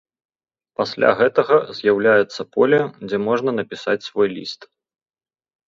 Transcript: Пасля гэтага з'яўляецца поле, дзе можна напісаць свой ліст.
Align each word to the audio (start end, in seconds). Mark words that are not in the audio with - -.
Пасля 0.79 1.09
гэтага 1.19 1.57
з'яўляецца 1.81 2.41
поле, 2.57 2.81
дзе 3.07 3.17
можна 3.29 3.55
напісаць 3.61 4.01
свой 4.09 4.27
ліст. 4.35 4.61